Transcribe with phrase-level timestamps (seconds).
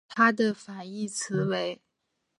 [0.09, 1.79] 它的反义词为。